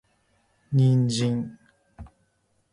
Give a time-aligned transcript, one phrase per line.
[0.73, 1.55] 人参